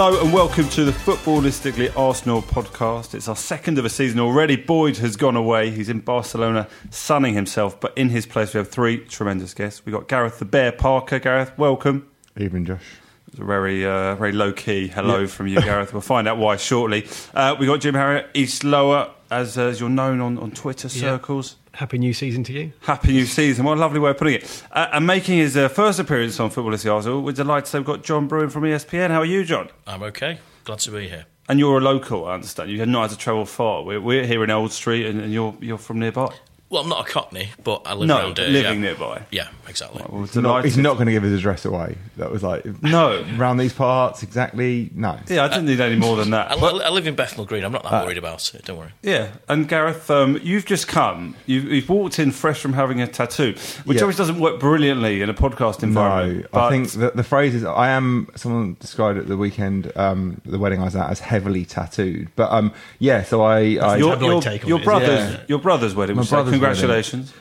[0.00, 3.16] Hello and welcome to the Footballistically Arsenal podcast.
[3.16, 4.54] It's our second of a season already.
[4.54, 5.70] Boyd has gone away.
[5.70, 9.84] He's in Barcelona sunning himself, but in his place we have three tremendous guests.
[9.84, 11.18] We've got Gareth the Bear Parker.
[11.18, 12.08] Gareth, welcome.
[12.36, 12.84] Evening, Josh.
[13.26, 15.92] It's a very, uh, very low key hello from you, Gareth.
[15.92, 17.08] We'll find out why shortly.
[17.34, 20.88] Uh, we got Jim Harriott, East Lower, as, uh, as you're known on, on Twitter
[20.88, 21.56] circles.
[21.72, 22.72] Happy new season to you.
[22.80, 23.64] Happy new season.
[23.64, 24.64] What a lovely way of putting it.
[24.72, 27.86] Uh, and making his uh, first appearance on Footballistically Arsenal, we're delighted to say we've
[27.86, 29.10] got John Brewin from ESPN.
[29.10, 29.68] How are you, John?
[29.86, 30.38] I'm okay.
[30.64, 31.26] Glad to be here.
[31.48, 32.70] And you're a local, I understand.
[32.70, 33.82] You have not had to travel far.
[33.82, 36.34] We're, we're here in Old Street, and, and you're you're from nearby.
[36.70, 38.46] Well, I'm not a Cockney, but I live No, around here.
[38.48, 38.88] living yeah.
[38.90, 39.22] nearby.
[39.30, 40.04] Yeah, exactly.
[40.06, 41.96] Well, He's not, he's not going to give his address away.
[42.18, 43.24] That was like No.
[43.38, 44.90] around these parts exactly.
[44.94, 46.52] No, Yeah, I didn't need any more than that.
[46.52, 47.64] I, But- I live in Bethnal Green.
[47.64, 48.66] I'm not that worried about it.
[48.66, 48.92] Don't worry.
[49.02, 51.36] yeah, and Gareth, um, you've just come.
[51.46, 53.54] You've, you've walked in fresh from having a tattoo,
[53.86, 54.02] which Yeah.
[54.04, 56.42] obviously doesn't work brilliantly in a podcast environment.
[56.42, 56.48] no.
[56.52, 58.28] but I think the, the phrase is I am.
[58.36, 62.28] Someone described it at the weekend, um, the wedding I was at, as heavily tattooed.
[62.36, 64.84] But um, yeah, so I I, your, your, take on your it?
[64.84, 65.40] brother's Yeah.
[65.48, 66.16] your brother's wedding.
[66.16, 67.32] My was brother's congratulations.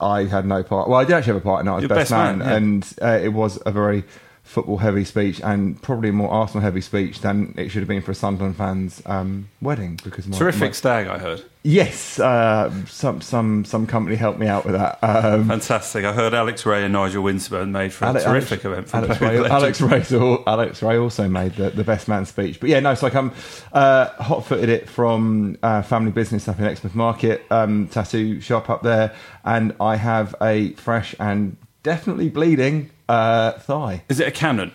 [0.00, 0.88] I had no part.
[0.88, 2.56] Well, I did actually have a part, and I was best, best man, man, yeah.
[2.56, 4.04] and uh, it was a very
[4.42, 8.10] football heavy speech, and probably more Arsenal heavy speech than it should have been for
[8.10, 9.98] a Sunderland fans' um, wedding.
[10.04, 11.42] Because my, Terrific my- stag, I heard.
[11.64, 14.98] Yes, uh, some some some company helped me out with that.
[15.00, 16.04] Um, Fantastic.
[16.04, 18.88] I heard Alex Rae and Nigel Winterburn made for a terrific event.
[18.88, 22.58] From Alex Rae, Alex, Ray, Alex Rae also made the, the best man speech.
[22.58, 23.32] But yeah, no, so I come
[23.72, 28.68] uh, hot footed it from uh, family business up in Exmouth Market, um, tattoo shop
[28.68, 29.14] up there,
[29.44, 34.02] and I have a fresh and definitely bleeding uh, thigh.
[34.08, 34.68] Is it a cannon?
[34.68, 34.74] Is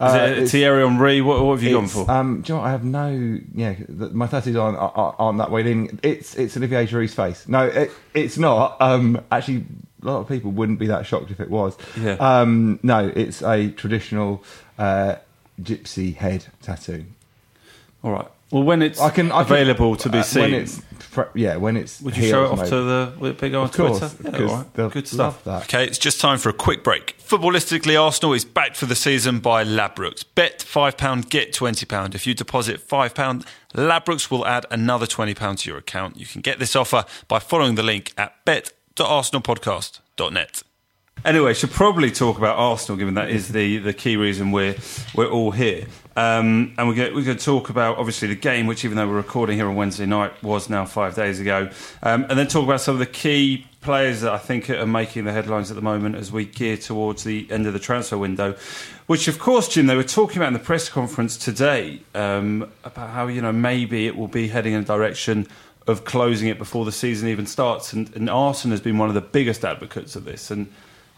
[0.00, 1.20] Uh, it a it's- Thierry Henry?
[1.20, 2.10] What, what have you gone It's, for?
[2.10, 2.68] Um, do you know what?
[2.68, 3.38] I have no.
[3.54, 5.98] Yeah, the, my tattoos aren't, aren't, aren't that way in.
[6.02, 7.46] It's it's Olivier Giroud's face.
[7.48, 8.76] No, it, it's not.
[8.80, 9.64] Um, actually,
[10.02, 11.76] a lot of people wouldn't be that shocked if it was.
[12.00, 12.14] Yeah.
[12.14, 14.42] Um, no, it's a traditional
[14.78, 15.14] uh,
[15.62, 17.04] gypsy head tattoo.
[18.02, 18.26] All right.
[18.50, 21.22] Well, when it's I can I can- available to be uh, seen, When it's fr-
[21.34, 22.70] yeah, when it's would you show it heels, off maybe.
[22.70, 24.14] to the with big on Of course, Twitter?
[24.24, 24.74] Yeah, because all right.
[24.74, 25.46] they'll Good stuff.
[25.46, 25.62] love that.
[25.74, 27.13] Okay, it's just time for a quick break.
[27.34, 30.24] Footballistically, Arsenal is backed for the season by Ladbrokes.
[30.36, 32.14] Bet £5, get £20.
[32.14, 36.16] If you deposit £5, Ladbrokes will add another £20 to your account.
[36.16, 40.62] You can get this offer by following the link at bet.arsenalpodcast.net.
[41.24, 44.76] Anyway, should probably talk about Arsenal, given that is the, the key reason we're
[45.14, 45.86] we're all here.
[46.16, 49.08] Um, and we're going, we're going to talk about obviously the game, which even though
[49.08, 51.68] we're recording here on Wednesday night, was now five days ago,
[52.02, 55.24] um, and then talk about some of the key players that I think are making
[55.24, 58.56] the headlines at the moment as we gear towards the end of the transfer window.
[59.06, 63.10] Which, of course, Jim, they were talking about in the press conference today um, about
[63.10, 65.46] how you know maybe it will be heading in a direction
[65.86, 69.14] of closing it before the season even starts, and, and Arsenal has been one of
[69.14, 70.72] the biggest advocates of this, and.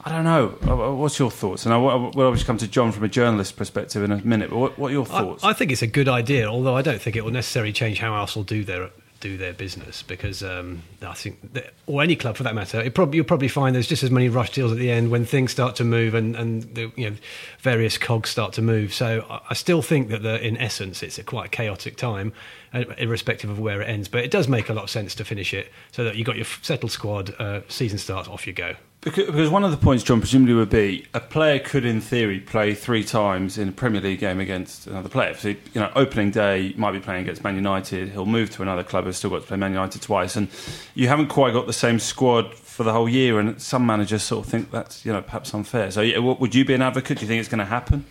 [0.05, 0.57] I don't know.
[0.63, 1.65] Uh, What's your thoughts?
[1.65, 4.51] And I will we'll obviously come to John from a journalist perspective in a minute.
[4.51, 5.43] But what, what are your I, thoughts?
[5.43, 8.13] I think it's a good idea, although I don't think it will necessarily change how
[8.13, 8.91] Arsenal do their
[9.21, 13.25] do their business because um, I think, that, or any club for that matter, you'll
[13.25, 15.85] probably find there's just as many rush deals at the end when things start to
[15.85, 17.17] move and, and the you know
[17.61, 18.93] various cogs start to move.
[18.93, 22.33] So I, I still think that the, in essence it's a quite chaotic time,
[22.73, 24.09] uh, irrespective of where it ends.
[24.09, 26.37] But it does make a lot of sense to finish it so that you've got
[26.37, 28.77] your settled squad, uh, season starts, off you go.
[29.07, 32.41] Because, because one of the points, John, presumably would be a player could, in theory,
[32.41, 35.33] play three times in a Premier League game against another player.
[35.35, 38.09] So, you know, opening day might be playing against Man United.
[38.09, 39.07] He'll move to another club.
[39.07, 40.49] Has still got to play Man United twice, and
[40.97, 43.39] you haven't quite got the same squad for the whole year.
[43.39, 45.93] And some managers sort of think that's you know perhaps unfair.
[45.93, 47.19] So, yeah, what- would you be an advocate?
[47.19, 48.05] Do you think it's going to happen?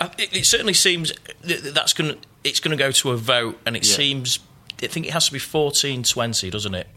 [0.00, 1.12] Uh, It, it certainly seems
[1.42, 3.94] that that that's going to it's going to go to a vote, and it Yeah.
[3.94, 4.40] seems
[4.82, 6.88] I think it has to be 14-20, doesn't it,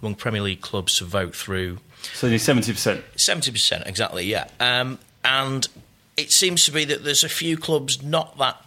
[0.00, 1.78] among Premier League clubs to vote through
[2.14, 2.28] So,
[2.72, 3.04] percent.
[3.16, 4.48] seventy percent exactly, yeah.
[4.60, 5.68] Um, and
[6.16, 8.64] it seems to be that there's a few clubs not that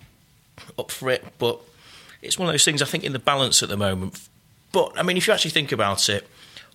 [0.78, 1.60] up for it, but
[2.22, 4.20] it's one of those things I think in the balance at the moment.
[4.72, 6.28] But I mean, if you actually think about it,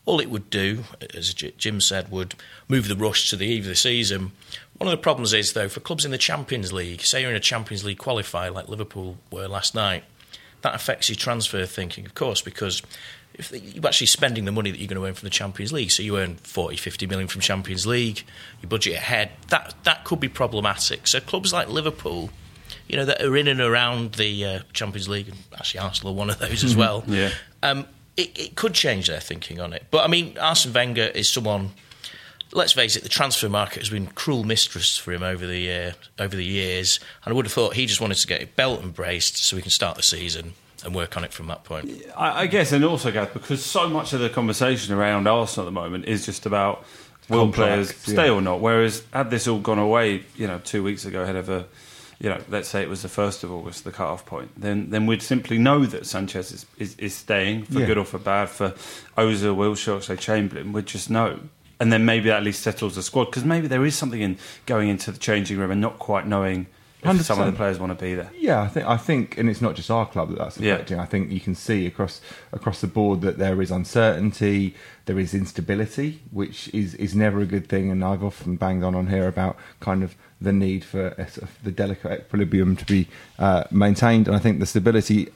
[0.05, 2.35] all it would do, as Jim said, would
[2.69, 4.33] move the rush to the eve of the season.
[4.79, 7.37] One of the problems is, though, for clubs in the Champions League, say you're in
[7.37, 10.05] a Champions League qualifier like Liverpool were last night,
[10.63, 12.83] that affects your transfer thinking, of course, because
[13.39, 15.91] if you're actually spending the money that you're going to earn from the Champions League,
[15.91, 18.23] so you earn 40, 50 million from Champions League,
[18.63, 21.07] you budget ahead, that, that could be problematic.
[21.07, 22.31] So clubs like Liverpool,
[22.89, 26.17] you know, that are in and around the uh, Champions League, and actually Arsenal are
[26.17, 27.31] one of those as well, Yeah.
[27.63, 27.87] um,
[28.17, 29.85] it, it could change their thinking on it.
[29.91, 31.73] But I mean, Arsene Wenger is someone.
[32.53, 35.93] Let's face it, the transfer market has been cruel mistress for him over the uh,
[36.19, 38.83] over the years, and I would have thought he just wanted to get it belt
[38.83, 40.55] and braced so we can start the season
[40.87, 41.91] and work on it from that point.
[42.17, 45.69] I, I guess, and also, Gav, because so much of the conversation around Arsenal at
[45.69, 46.85] the moment is just about
[47.29, 48.31] will players stay yeah.
[48.33, 48.61] or not.
[48.61, 51.67] Whereas, had this all gone away, you know, two weeks ago ahead of a,
[52.21, 55.07] you know, let's say it was the first of August, the cut-off point, then then
[55.07, 57.87] we'd simply know that Sanchez is is, is staying for Yeah.
[57.87, 58.71] good or for bad for
[59.19, 60.73] Ozil, Wilshere, say Chamberlain.
[60.73, 61.41] We'd just know.
[61.79, 64.39] And then maybe that at least settles the squad because maybe there is something in
[64.65, 66.69] going into the changing room and not quite knowing
[67.09, 67.57] if some of the 100%.
[67.57, 68.31] players want to be there.
[68.39, 70.75] Yeah, I think I think, and it's not just our club that that's Yeah.
[70.75, 70.99] affecting.
[70.99, 72.21] I think you can see across
[72.53, 74.75] across the board that there is uncertainty,
[75.07, 77.91] there is instability, which is is never a good thing.
[77.91, 81.27] And I've often banged on on here about kind of the need for a
[81.63, 83.09] the delicate equilibrium to be
[83.39, 84.27] uh, maintained.
[84.29, 85.29] And I think the stability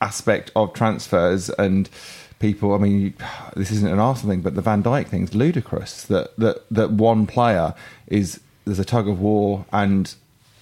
[0.00, 1.88] aspect of transfers and
[2.38, 2.74] people.
[2.74, 3.12] I mean, you,
[3.56, 6.04] this isn't an Arsenal thing, but the Van Dijk thing's ludicrous.
[6.04, 7.74] That that that one player
[8.06, 10.14] is there's a tug of war, and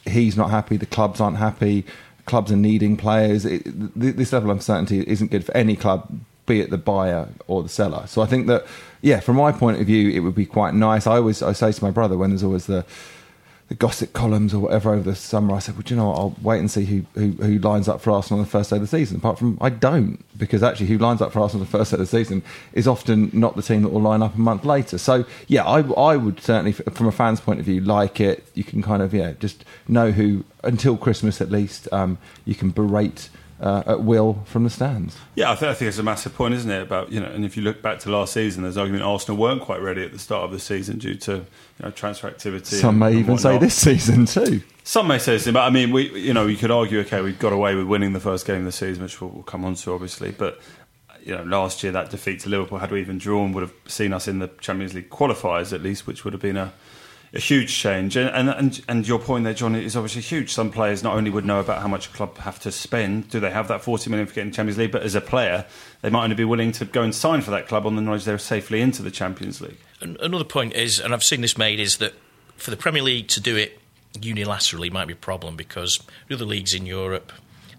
[0.06, 0.76] he's not happy.
[0.76, 1.84] The clubs aren't happy.
[2.26, 3.44] Clubs are needing players.
[3.44, 3.62] It,
[3.96, 7.69] this level of uncertainty isn't good for any club, be it the buyer or the
[7.69, 8.06] seller.
[8.06, 8.64] So I think that,
[9.00, 11.06] yeah, from my point of view, it would be quite nice.
[11.06, 12.84] I always I say to my brother when there's always the
[13.72, 15.54] the gossip columns or whatever over the summer.
[15.54, 16.19] I said, well, do you know what?
[16.19, 18.76] I'll wait and see who, who, who lines up for Arsenal on the first day
[18.76, 19.16] of the season.
[19.16, 21.94] Apart from, I don't, because actually, who lines up for Arsenal on the first day
[21.94, 22.42] of the season
[22.74, 24.98] is often not the team that will line up a month later.
[24.98, 28.44] So, yeah, I, I would certainly, from a fan's point of view, like it.
[28.52, 32.72] You can kind of, yeah, just know who, until Christmas at least, um, you can
[32.72, 33.30] berate
[33.62, 35.17] uh, at will from the stands.
[35.37, 36.82] Yeah, I, th- I think it's a massive point, isn't it?
[36.82, 39.62] About you know, and if you look back to last season, there's argument Arsenal weren't
[39.62, 41.44] quite ready at the start of the season due to you
[41.81, 42.76] know transfer activity.
[42.76, 44.62] Some and- may and even say this season too.
[44.85, 47.38] Some may say this, but I mean, we you know, you could argue, okay, we've
[47.38, 49.75] got away with winning the first game of the season, which we'll, we'll come on
[49.76, 50.61] to, obviously, but.
[51.25, 54.12] You know, last year that defeat to Liverpool, had we even drawn, would have seen
[54.12, 56.73] us in the Champions League qualifiers at least, which would have been a,
[57.34, 58.17] a huge change.
[58.17, 60.52] And, and and and your point there, John, is obviously huge.
[60.52, 63.40] Some players not only would know about how much a club have to spend, do
[63.40, 65.64] they have that forty million for getting Champions League, but as a player,
[66.02, 68.25] they might only be willing to go and sign for that club on the knowledge
[68.25, 69.79] they're safely into the Champions League.
[70.00, 72.14] An- Another point is, and I've seen this made, is that
[72.56, 73.78] for the Premier League to do it
[74.14, 77.32] unilaterally might be a problem because the other leagues in Europe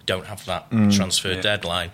[0.06, 0.94] don't have that mm.
[0.94, 1.92] transfer deadline.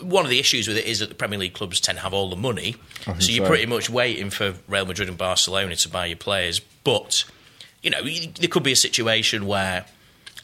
[0.00, 2.14] One of the issues with it is that the Premier League clubs tend to have
[2.14, 3.48] all the money, so you're so.
[3.48, 6.62] pretty much waiting for Real Madrid and Barcelona to buy your players.
[6.84, 7.24] But
[7.82, 9.84] you know, there could be a situation where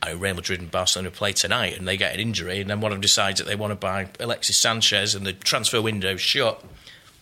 [0.02, 2.80] I know, Real Madrid and Barcelona play tonight and they get an injury, and then
[2.80, 6.20] one of them decides that they want to buy Alexis Sanchez, and the transfer window's
[6.20, 6.62] shut,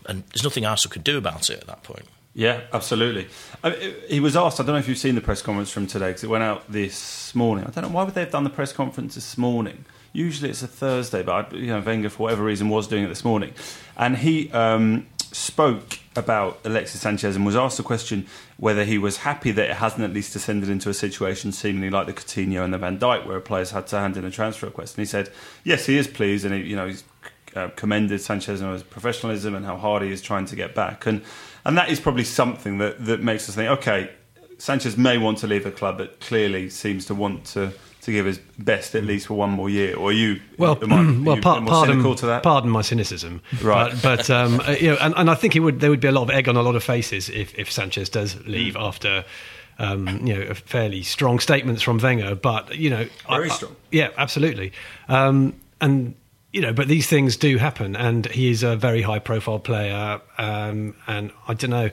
[0.06, 2.06] and there's nothing Arsenal could do about it at that point.
[2.34, 3.26] Yeah, absolutely.
[3.64, 4.60] I mean, he was asked.
[4.60, 6.70] I don't know if you've seen the press conference from today because it went out
[6.70, 7.64] this morning.
[7.64, 9.84] I don't know why would they have done the press conference this morning.
[10.12, 13.24] Usually it's a Thursday, but you know Wenger for whatever reason was doing it this
[13.24, 13.54] morning,
[13.96, 19.18] and he um, spoke about Alexis Sanchez and was asked the question whether he was
[19.18, 22.72] happy that it hasn't at least descended into a situation seemingly like the Coutinho and
[22.72, 24.96] the Van Dijk, where players had to hand in a transfer request.
[24.96, 25.30] And he said,
[25.64, 27.04] yes, he is pleased, and he, you know he's
[27.54, 31.06] uh, commended Sanchez on his professionalism and how hard he is trying to get back.
[31.06, 31.22] And
[31.64, 34.10] and that is probably something that, that makes us think, okay,
[34.58, 37.72] Sanchez may want to leave a club that clearly seems to want to,
[38.08, 39.96] to give his best at least for one more year.
[39.96, 40.96] Or are you, Well, am I,
[41.26, 42.42] well, you par- more pardon, cynical to that?
[42.42, 43.92] pardon my cynicism, Right.
[44.02, 46.08] But, but um, uh, you know, and, and I think it would there would be
[46.08, 48.82] a lot of egg on a lot of faces if, if Sanchez does leave Hmm.
[48.82, 49.24] after.
[49.80, 53.76] Um, you know, fairly strong statements from Wenger, but you know, Very I- I- strong.
[53.92, 54.72] yeah, absolutely.
[55.08, 56.16] Um, and
[56.52, 60.20] you know, but these things do happen, and he is a very high-profile player.
[60.36, 61.90] Um, and I don't know.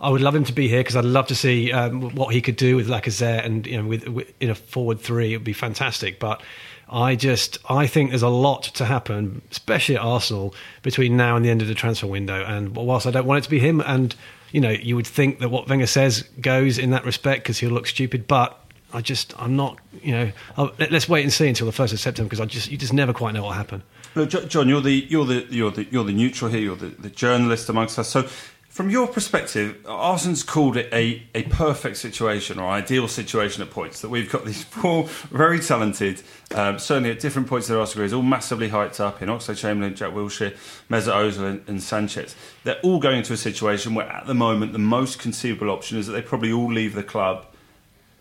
[0.00, 2.42] I would love him to be here because I'd love to see um, what he
[2.42, 5.32] could do with Lacazette and you know with, with in a forward three.
[5.32, 6.42] It would be fantastic, but.
[6.88, 11.44] I just I think there's a lot to happen, especially at Arsenal, between now and
[11.44, 12.44] the end of the transfer window.
[12.44, 14.14] And whilst I don't want it to be him, and
[14.52, 17.72] you know, you would think that what Wenger says goes in that respect because he'll
[17.72, 18.56] look stupid, but
[18.92, 21.92] I just I'm not you know I'll, let, us wait and see until the first
[21.92, 23.82] of September because I just you just never quite know what will happen.
[24.26, 26.60] John, you're the you're the you're the you're the neutral here.
[26.60, 28.08] You're the, the journalist amongst us.
[28.08, 28.28] So
[28.76, 34.02] from your perspective, Arsenal's called it a, a perfect situation or ideal situation at points.
[34.02, 36.20] That we've got these four very talented,
[36.54, 39.56] um, certainly at different points of their Arsenal careers, all massively hyped up in Oxlade
[39.56, 40.54] Chamberlain, Jack Wilshere,
[40.90, 42.36] Mesut Ozil, and, and, Sanchez.
[42.64, 46.06] They're all going to a situation where, at the moment, the most conceivable option is
[46.08, 47.46] that they probably all leave the club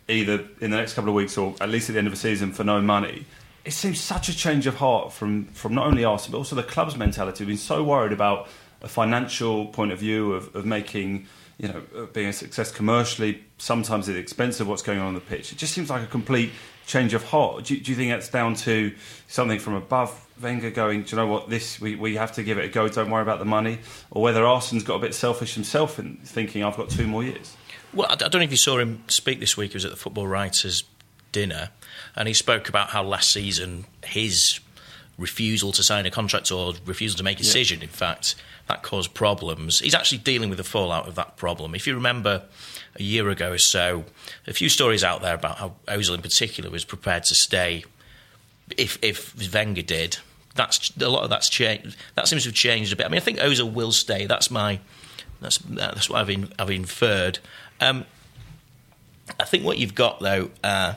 [0.07, 2.19] either in the next couple of weeks or at least at the end of the
[2.19, 3.25] season for no money.
[3.65, 6.63] It seems such a change of heart from, from not only Arsenal but also the
[6.63, 7.43] club's mentality.
[7.43, 8.47] We've been so worried about
[8.81, 11.27] a financial point of view of, of making,
[11.57, 15.07] you know, uh, being a success commercially, sometimes at the expense of what's going on
[15.07, 15.51] on the pitch.
[15.51, 16.51] It just seems like a complete
[16.85, 17.65] change of heart.
[17.65, 18.93] Do, do you think that's down to
[19.27, 20.21] something from above?
[20.41, 21.49] Wenger going, do you know what?
[21.49, 22.89] This we, we have to give it a go.
[22.89, 23.79] Don't worry about the money,
[24.11, 27.55] or whether Arsenal's got a bit selfish himself in thinking I've got two more years.
[27.93, 29.71] Well, I don't know if you saw him speak this week.
[29.71, 30.83] He was at the Football Writers'
[31.31, 31.69] dinner,
[32.17, 34.59] and he spoke about how last season his
[35.17, 37.85] refusal to sign a contract or refusal to make a decision, yeah.
[37.85, 38.35] in fact,
[38.67, 39.79] that caused problems.
[39.79, 41.75] He's actually dealing with the fallout of that problem.
[41.75, 42.43] If you remember
[42.95, 44.05] a year ago or so,
[44.47, 47.83] a few stories out there about how Ozil in particular was prepared to stay
[48.77, 50.17] if if Wenger did.
[50.55, 51.95] That's a lot of that's changed.
[52.15, 53.05] That seems to have changed a bit.
[53.05, 54.25] I mean, I think Ozil will stay.
[54.25, 54.79] That's my
[55.41, 57.39] that's that's what I've in, I've inferred.
[57.79, 58.05] Um,
[59.39, 60.95] I think what you've got though uh,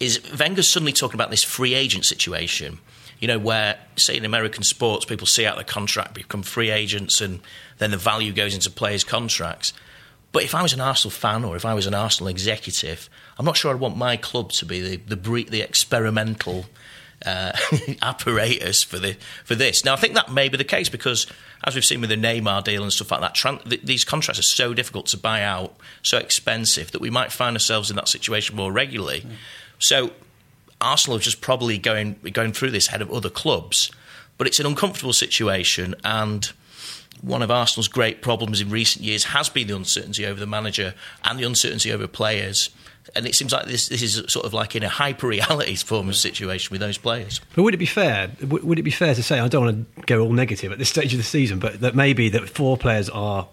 [0.00, 2.78] is Wenger's suddenly talking about this free agent situation
[3.22, 7.20] you know, where, say, in American sports, people see out the contract, become free agents,
[7.20, 7.38] and
[7.78, 9.72] then the value goes into players' contracts.
[10.32, 13.46] But if I was an Arsenal fan or if I was an Arsenal executive, I'm
[13.46, 16.64] not sure I'd want my club to be the the, the experimental
[17.24, 17.52] uh,
[18.02, 19.84] apparatus for the for this.
[19.84, 21.28] Now, I think that may be the case because,
[21.62, 24.40] as we've seen with the Neymar deal and stuff like that, tran- th- these contracts
[24.40, 28.08] are so difficult to buy out, so expensive that we might find ourselves in that
[28.08, 29.20] situation more regularly.
[29.20, 29.30] Mm.
[29.78, 30.10] So
[30.82, 33.90] Arsenal are just probably going going through this ahead of other clubs,
[34.38, 36.52] but it's an uncomfortable situation and.
[37.20, 40.94] One of Arsenal's great problems in recent years has been the uncertainty over the manager
[41.22, 42.70] and the uncertainty over players
[43.14, 46.08] and it seems like this this is sort of like in a hyper reality form
[46.08, 47.40] of situation with those players.
[47.54, 48.30] But would it be fair?
[48.40, 50.88] Would it be fair to say I don't want to go all negative at this
[50.88, 53.48] stage of the season, but that maybe that four players are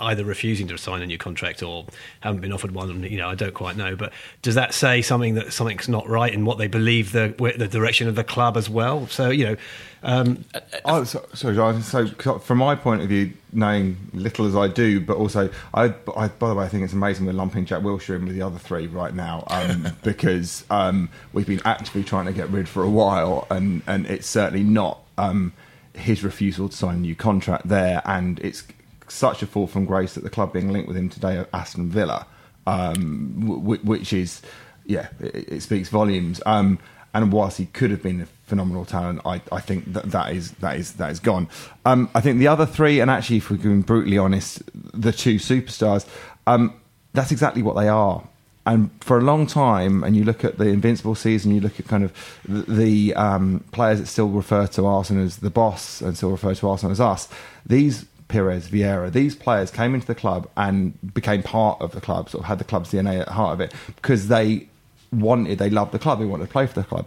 [0.00, 1.84] either refusing to sign a new contract or
[2.20, 3.02] haven't been offered one.
[3.02, 3.96] You know, I don't quite know.
[3.96, 7.68] But does that say something that something's not right in what they believe the the
[7.68, 9.06] direction of the club as well?
[9.06, 9.56] So you know.
[10.02, 10.46] Um,
[10.86, 11.82] oh, so, sorry, John.
[11.82, 16.28] So, from my point of view, knowing little as I do, but also, I, I
[16.28, 18.58] by the way, I think it's amazing we're lumping Jack Wilshere in with the other
[18.58, 22.90] three right now um, because um, we've been actively trying to get rid for a
[22.90, 25.52] while, and and it's certainly not um,
[25.94, 28.64] his refusal to sign a new contract there, and it's
[29.10, 31.88] such a fall from grace that the club being linked with him today at Aston
[31.88, 32.26] Villa,
[32.66, 34.42] um, w- which is,
[34.86, 36.40] yeah, it, it speaks volumes.
[36.46, 36.78] Um,
[37.12, 40.52] and whilst he could have been a phenomenal talent, I, I think that that is
[40.52, 41.48] that is that is gone.
[41.84, 45.36] Um, I think the other three, and actually, if we're being brutally honest, the two
[45.36, 46.06] superstars,
[46.46, 46.74] um,
[47.12, 48.22] that's exactly what they are.
[48.66, 51.88] And for a long time, and you look at the Invincible season, you look at
[51.88, 52.12] kind of
[52.46, 56.54] the, the um, players that still refer to Arsenal as the boss and still refer
[56.54, 57.28] to Arsenal as us.
[57.66, 62.30] These Pires, Vieira, these players came into the club and became part of the club,
[62.30, 64.68] sort of had the club's DNA at the heart of it because they
[65.12, 67.06] wanted, they loved the club, they wanted to play for the club.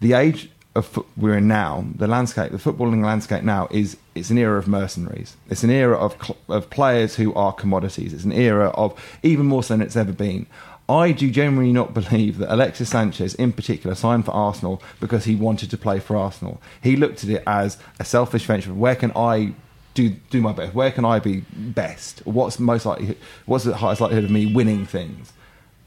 [0.00, 4.30] The age of fo- we're in now, the landscape, the footballing landscape now is it's
[4.30, 5.36] an era of mercenaries.
[5.50, 8.12] It's an era of cl- of players who are commodities.
[8.12, 10.46] It's an era of even more so than it's ever been.
[10.88, 15.34] I do genuinely not believe that Alexis Sanchez, in particular, signed for Arsenal because he
[15.34, 16.60] wanted to play for Arsenal.
[16.82, 18.72] He looked at it as a selfish venture.
[18.72, 19.54] Where can I
[19.94, 20.74] do do my best?
[20.74, 22.20] Where can I be best?
[22.26, 23.16] What's most likely?
[23.46, 25.32] What's the highest likelihood of me winning things?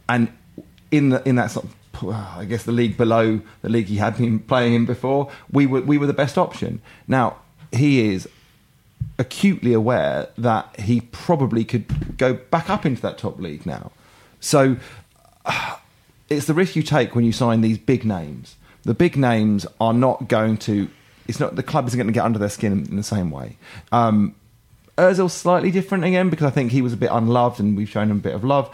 [0.08, 0.32] And
[0.92, 4.18] in the in that sort of, I guess the league below the league he had
[4.18, 6.82] been playing in before, we were we were the best option.
[7.08, 7.38] Now
[7.72, 8.30] he is
[9.18, 13.92] acutely aware that he probably could go back up into that top league now.
[14.40, 14.78] So
[16.30, 18.56] it's the risk you take when you sign these big names.
[18.84, 20.90] The big names are not going to
[21.28, 23.58] it's not the club isn't going to get under their skin in, the same way.
[23.92, 24.36] Um,
[25.28, 28.18] slightly different again because I think he was a bit unloved and we've shown him
[28.18, 28.74] a bit of love.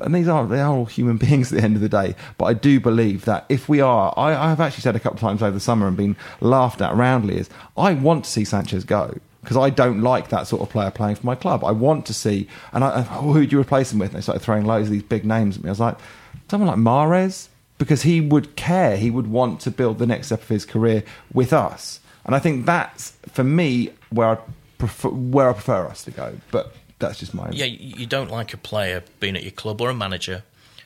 [0.00, 2.14] And these are they are all human beings at the end of the day.
[2.38, 5.20] But I do believe that if we are, I, have actually said a couple of
[5.20, 8.84] times over the summer and been laughed at roundly is I want to see Sanchez
[8.84, 11.64] go because I don't like that sort of player playing for my club.
[11.64, 14.08] I want to see, and I, oh, who do you replace him with?
[14.08, 15.68] And they started throwing loads of these big names at me.
[15.68, 15.96] I was like,
[16.50, 17.46] someone like Mahrez,
[17.78, 18.96] because he would care.
[18.96, 21.02] He would want to build the next step of his career
[21.32, 22.00] with us.
[22.24, 24.38] And I think that's, for me, where I
[24.78, 26.36] prefer, where I prefer us to go.
[26.50, 27.50] But that's just my.
[27.50, 30.42] Yeah, you don't like a player being at your club or a manager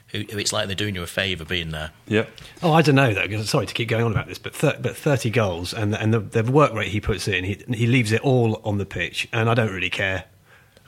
[0.09, 1.93] who, who it's like they're doing you a favour being there.
[2.09, 2.27] Yeah.
[2.63, 3.27] Oh, I don't know though.
[3.29, 6.13] 'cause- Sorry to keep going on about this, but thir- but thirty goals and and
[6.13, 9.29] the, the work rate he puts in, he he leaves it all on the pitch,
[9.33, 10.25] and I don't really care.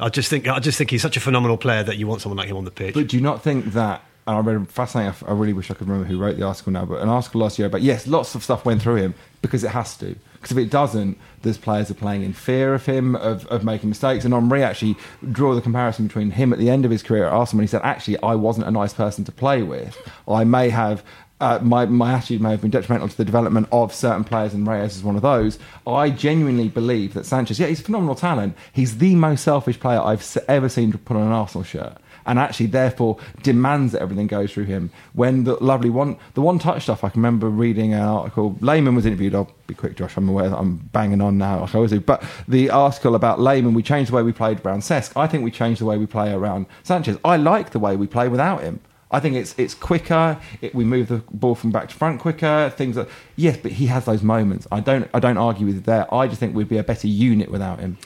[0.01, 2.37] I just think I just think he's such a phenomenal player that you want someone
[2.39, 2.95] like him on the pitch.
[2.95, 4.03] But do you not think that?
[4.27, 5.15] And I read fascinating.
[5.27, 7.59] I really wish I could remember who wrote the article now, but an article last
[7.59, 10.15] year about yes, lots of stuff went through him because it has to.
[10.35, 13.89] Because if it doesn't, there's players are playing in fear of him, of, of making
[13.89, 14.25] mistakes.
[14.25, 14.97] And Henry actually
[15.31, 17.69] draw the comparison between him at the end of his career at Arsenal when he
[17.69, 19.97] said, actually, I wasn't a nice person to play with.
[20.29, 21.05] I may have
[21.43, 24.65] uh, my, my attitude may have been detrimental to the development of certain players, and
[24.65, 25.59] Reyes is one of those.
[25.85, 28.57] I genuinely believe that Sanchez, yeah, he's a phenomenal talent.
[28.73, 31.99] He's the most selfish player I've ever seen to put on an Arsenal shirt.
[32.27, 34.91] And actually, therefore, demands that everything goes through him.
[35.13, 38.57] When the lovely one, the one touch stuff, I can remember reading an article.
[38.61, 39.35] Lehmann was interviewed.
[39.35, 40.17] I'll be quick, Josh.
[40.17, 42.01] I'm aware that I'm banging on now, like I always do.
[42.01, 45.13] But the article about Lehmann, we changed the way we played around Cesc.
[45.17, 47.19] I think we changed the way we play around Sanchez.
[47.25, 48.81] I like the way we play without him.
[49.13, 50.41] I think it's it's quicker.
[50.63, 52.73] It, we move the ball from back to front quicker.
[52.75, 54.67] Things that yes, but he has those moments.
[54.73, 56.11] I don't I don't argue with that.
[56.11, 57.99] I just think we'd be a better unit without him.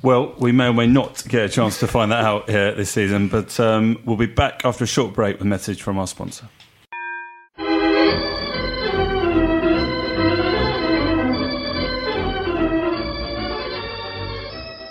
[0.00, 2.90] Well, we may or may not get a chance to find that out here this
[2.90, 6.06] season, but um, we'll be back after a short break with a message from our
[6.06, 6.48] sponsor.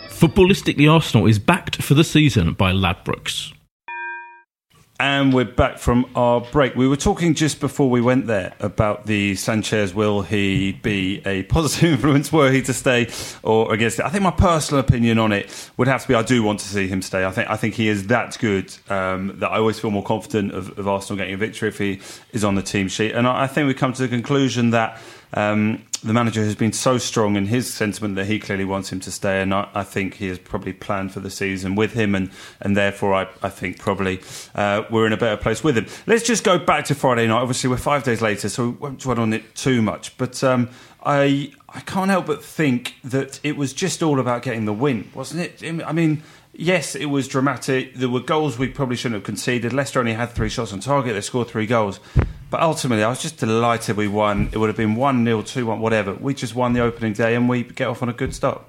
[0.10, 3.54] Footballistically Arsenal is backed for the season by Ladbrokes.
[5.00, 6.76] And we're back from our break.
[6.76, 9.94] We were talking just before we went there about the Sanchez.
[9.94, 13.08] Will he be a positive influence were he to stay
[13.44, 14.06] or against it?
[14.06, 16.66] I think my personal opinion on it would have to be I do want to
[16.66, 17.26] see him stay.
[17.26, 20.52] I think I think he is that good um, that I always feel more confident
[20.52, 22.02] of, of Arsenal getting a victory if he
[22.32, 23.12] is on the team sheet.
[23.12, 25.00] And I, I think we come to the conclusion that
[25.36, 29.00] um, the manager has been so strong in his sentiment that he clearly wants him
[29.02, 32.16] to stay, and I, I think he has probably planned for the season with him,
[32.16, 32.30] and,
[32.62, 34.22] and therefore I, I think probably
[34.56, 35.88] uh, we're in a better place with him.
[36.06, 37.42] Let's just go back to Friday night.
[37.42, 40.18] Obviously, we're five days later, so we won't dwell on it too much.
[40.18, 40.70] But um,
[41.04, 45.10] I I can't help but think that it was just all about getting the win,
[45.14, 45.84] wasn't it?
[45.86, 46.24] I mean.
[46.60, 47.94] Yes, it was dramatic.
[47.94, 49.74] There were goals we probably shouldn't have conceded.
[49.74, 51.14] Leicester only had three shots on target.
[51.14, 52.00] They scored three goals.
[52.50, 54.50] But ultimately, I was just delighted we won.
[54.54, 56.14] It would have been 1 0, 2 1, whatever.
[56.14, 58.62] We just won the opening day and we get off on a good start.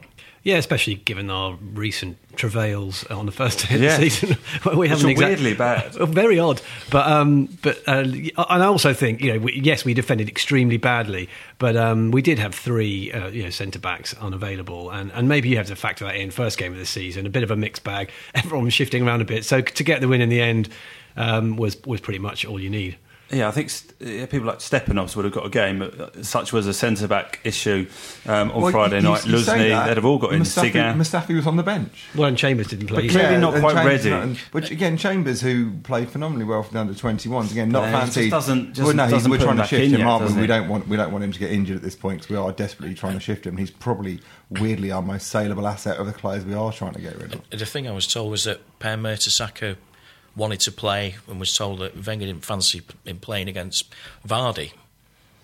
[0.44, 3.96] Yeah, especially given our recent travails on the first day of Yeah.
[3.98, 4.36] the season,
[4.76, 5.92] we haven't are exact- weirdly bad.
[6.08, 6.60] very odd.
[6.90, 10.76] But um, but uh, and I also think you know we, yes we defended extremely
[10.76, 15.28] badly, but um, we did have three uh, you know centre backs unavailable, and, and
[15.28, 16.30] maybe you have to factor that in.
[16.30, 18.10] First game of the season, a bit of a mixed bag.
[18.34, 20.68] Everyone was shifting around a bit, so to get the win in the end
[21.16, 22.96] um, was was pretty much all you need.
[23.30, 25.84] Yeah, I think st- people like Stepanovs would have got a game.
[26.22, 27.86] Such was a centre back issue
[28.26, 29.26] um, on Well, Friday you- you- night.
[29.26, 29.86] you Luzhny, that.
[29.86, 30.42] they'd have all got in.
[30.42, 30.96] Mustafi, Cygan.
[30.96, 32.06] Mustafi was on the bench.
[32.14, 33.02] Well, and Chambers didn't play.
[33.02, 34.28] But clearly not quite Chambers ready.
[34.30, 38.00] not- which again, Chambers, who played phenomenally well for the under 21s, again, not Yeah,
[38.00, 38.30] fancy.
[38.30, 40.06] doesn't- just well, no, he's- doesn't we're put trying to back shift in him, yet,
[40.06, 40.26] aren't we?
[40.28, 42.30] doesn't We don't want we don't want him to get injured at this point because
[42.30, 43.58] we are desperately trying to shift him.
[43.58, 47.20] He's probably weirdly our most saleable asset of the players we are trying to get
[47.20, 47.42] rid of.
[47.50, 49.76] The thing I was told was that Per Mertesacker
[50.38, 53.92] wanted to play and was told that Wenger didn't fancy him playing against
[54.26, 54.72] Vardy.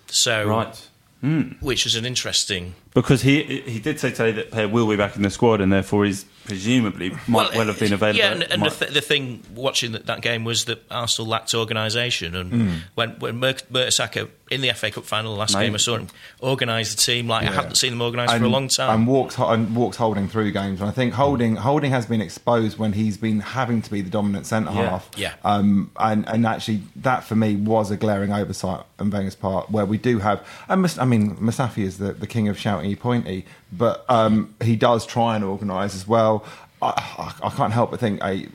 [0.07, 0.87] So, Right.
[1.21, 1.41] Hmm.
[1.59, 2.73] which is an interesting.
[2.95, 5.71] Because he he did say today that Per will be back in the squad and
[5.71, 8.17] therefore he's presumably might well, have been available.
[8.19, 11.53] Yeah, and, and the, th- the thing watching that, that game was that Arsenal lacked
[11.53, 12.71] organisation, and Hmm.
[12.95, 15.65] when when Mer- Mertesacker in the FA Cup final, last Mate.
[15.65, 16.07] game I saw him
[16.39, 18.99] organise the team like I haven't seen them organised for a long time.
[18.99, 20.79] And walks and walks holding through games.
[20.81, 24.09] And I think holding holding has been exposed when he's been having to be the
[24.11, 24.89] dominant centre Yeah.
[24.89, 25.09] half.
[25.17, 25.33] Yeah.
[25.43, 29.85] Um, and and actually that for me was a glaring oversight on Wenger's part, where
[29.85, 30.45] we do have.
[30.69, 34.75] And Mus- I mean, Mustafi is the, the king of shouty pointy, but um, he
[34.75, 36.45] does try and organise as well.
[36.81, 38.47] I, I, I can't help but think a.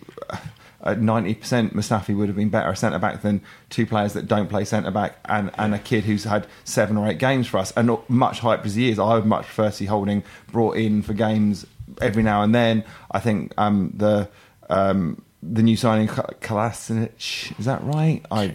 [0.83, 4.49] Ninety percent, Mustafi would have been better a centre back than two players that don't
[4.49, 7.71] play centre back, and, and a kid who's had seven or eight games for us.
[7.77, 10.79] And not much hyped as he is, I would much prefer to see Holding brought
[10.79, 11.67] in for games
[12.01, 12.83] every now and then.
[13.11, 14.31] I think um, the
[14.71, 18.23] um, the new signing Ka- Kolasinac, is that right?
[18.31, 18.55] I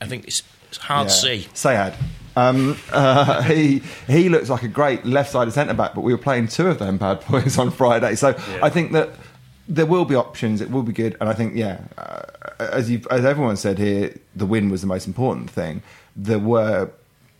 [0.00, 1.42] I think it's, it's hard to yeah.
[1.42, 1.48] see.
[1.54, 1.94] Sead.
[2.36, 6.48] Um, uh, he he looks like a great left-sided centre back, but we were playing
[6.48, 8.14] two of them bad boys on Friday.
[8.14, 8.28] So
[8.62, 9.10] I think that
[9.68, 10.60] there will be options.
[10.60, 12.22] It will be good, and I think yeah, uh,
[12.58, 15.82] as you as everyone said here, the win was the most important thing.
[16.16, 16.90] There were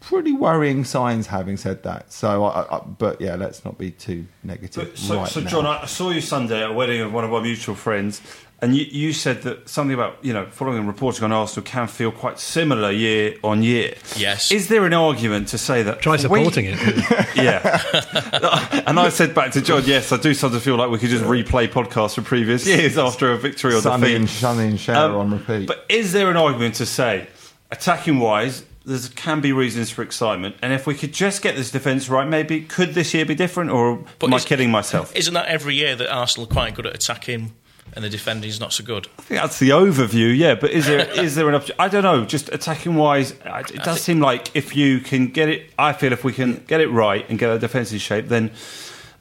[0.01, 1.27] pretty worrying signs.
[1.27, 4.91] Having said that, so I, I, but yeah, let's not be too negative.
[4.91, 5.41] But so, right so.
[5.43, 8.23] John, I saw you Sunday at a wedding of one of our mutual friends,
[8.65, 11.87] and you, you said that something about you know following and reporting on Arsenal can
[11.87, 13.95] feel quite similar year on year.
[14.17, 14.51] Yes.
[14.51, 16.01] Is there an argument to say that?
[16.01, 16.79] Try we- supporting it.
[17.37, 17.61] Yeah.
[18.87, 21.25] and I said back to John, yes, I do sometimes feel like we could just
[21.25, 24.17] replay podcasts from previous years after a victory or Sunny defeat.
[24.17, 25.67] and Sonny and Cher Um, on repeat.
[25.67, 27.27] But is there an argument to say,
[27.73, 31.71] attacking wise, there can be reasons for excitement, and if we could just get this
[31.71, 35.15] defence right, maybe could this year be different, or But am I kidding myself?
[35.17, 37.53] Isn't that every year that Arsenal are quite good at attacking
[37.93, 39.09] and the defending is not so good?
[39.19, 40.55] I think that's the overview, yeah.
[40.55, 41.77] But is there is there an option?
[41.79, 42.25] I don't know.
[42.25, 46.25] Just attacking wise, it does seem like if you can get it, I feel if
[46.25, 48.51] we can get it right and get our defence in shape, then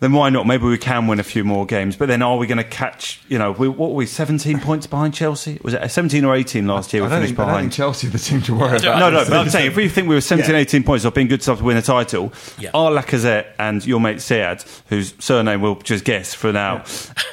[0.04, 0.46] then why not?
[0.46, 1.96] Maybe we can win a few more games.
[1.96, 3.22] But then are we going to catch?
[3.30, 4.06] You know, we, what were we?
[4.06, 5.60] Seventeen points behind Chelsea?
[5.64, 7.02] Was it uh, seventeen or eighteen last year?
[7.04, 7.64] I We don't, finished think, I don't behind.
[7.66, 9.00] think Chelsea are the team to worry about.
[9.00, 10.60] No, no, but I'm saying if we think we were 17, Yeah.
[10.62, 12.72] 18 points off being good stuff to win a title, Yeah.
[12.74, 16.84] are Lacazette and your mate Sead, whose surname we'll just guess for now,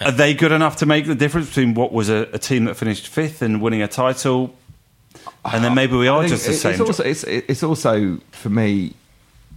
[0.00, 2.76] are they good enough to make the difference between what was a, a team that
[2.76, 4.54] finished fifth and winning a title?
[5.44, 6.80] And then maybe we are just the it- same.
[6.80, 8.94] Also, it's, it's also for me,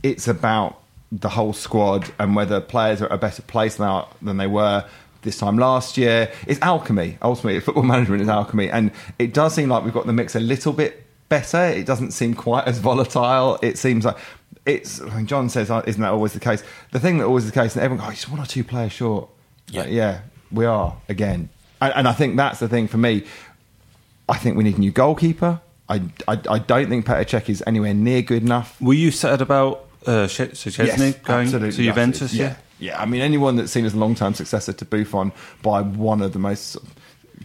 [0.01, 0.79] it's about
[1.19, 4.83] the whole squad and whether players are at a better place now than they were
[5.21, 6.31] this time last year.
[6.47, 7.17] It's alchemy.
[7.21, 10.39] Ultimately, football management is alchemy, and it does seem like we've got the mix a
[10.39, 11.63] little bit better.
[11.65, 13.59] It doesn't seem quite as volatile.
[13.61, 14.17] It seems like.
[14.65, 17.59] It's John says, "Oh, "Isn't that always the case?" The thing that always is the
[17.59, 19.29] case, and everyone goes, oh, "Just one or two players short."
[19.67, 19.85] Yeah.
[19.85, 20.21] Yeah,
[20.51, 21.49] we are again,
[21.81, 23.25] and, and I think that's the thing for me.
[24.29, 25.59] I think we need a new goalkeeper.
[25.89, 28.81] I, I, I don't think Petr Cech is anywhere near good enough.
[28.81, 32.21] Were you sad about uh, Szczesny going to Juventus?
[32.23, 32.39] absolutely.
[32.39, 32.55] Yeah.
[32.79, 33.01] yeah.
[33.01, 36.39] I mean, anyone that's seen as a long-term successor to Buffon by one of the
[36.39, 36.77] most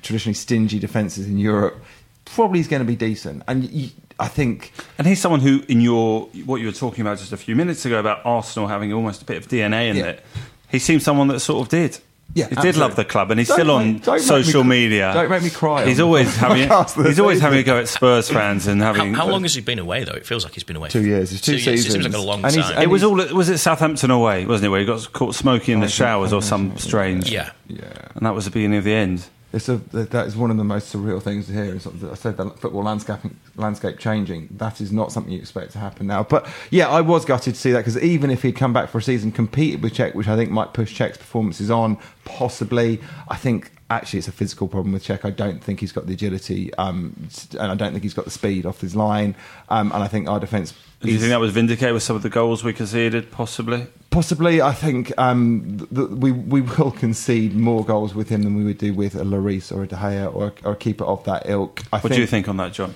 [0.02, 1.82] traditionally stingy defences in Europe
[2.24, 3.42] probably is going to be decent.
[3.48, 3.90] And you,
[4.20, 7.36] I think And he's someone who, in your what you were talking about just a
[7.36, 10.04] few minutes ago about Arsenal having almost a bit of DNA in Yeah.
[10.06, 10.24] it,
[10.70, 11.98] he seems someone that sort of did.
[12.34, 14.84] Yeah, he did love the club, and he's Don't still on make- don't social me-
[14.84, 15.12] media.
[15.14, 18.28] don't make me cry He's always having he's always this having a go at Spurs
[18.36, 19.14] fans and having.
[19.14, 20.12] How, how long has he been away, though?
[20.12, 21.32] It feels like he's been away Two for years.
[21.32, 21.86] It's two years.
[21.86, 22.72] It seems like a long And time.
[22.74, 23.16] and It was all.
[23.34, 24.68] Was it Southampton away, wasn't it?
[24.68, 27.30] Where he got caught smoking in the showers or some strange.
[27.30, 27.50] yeah.
[27.66, 27.82] yeah.
[28.14, 29.26] and that was the beginning of the end.
[29.50, 31.74] It's a, that is one of the most surreal things to hear.
[31.74, 33.20] I said the football landscape
[33.56, 34.48] landscape changing.
[34.50, 36.22] That is not something you expect to happen now.
[36.22, 38.98] But yeah, I was gutted to see that because even if he'd come back for
[38.98, 43.00] a season, competed with Cech, which I think might push Cech's performances on, possibly.
[43.28, 45.24] I think actually it's a physical problem with Cech.
[45.24, 48.30] I don't think he's got the agility, um, and I don't think he's got the
[48.30, 49.34] speed off his line.
[49.70, 50.74] Um, and I think our defence.
[51.00, 53.30] Do you think that was vindicated with some of the goals we conceded?
[53.30, 53.86] Possibly.
[54.10, 58.56] Possibly, I think um, th- th- we we will concede more goals with him than
[58.56, 61.22] we would do with a Lloris or a De Gea or, or a keeper of
[61.24, 61.82] that ilk.
[61.92, 62.94] I What do you think on that, John?